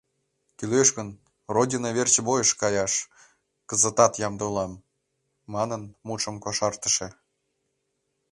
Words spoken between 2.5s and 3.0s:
каяш: